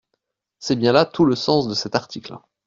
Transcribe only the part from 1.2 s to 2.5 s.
le sens de cet article.